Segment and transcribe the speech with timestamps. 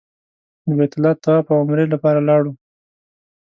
[0.65, 2.51] د بیت الله طواف او عمرې لپاره لاړو.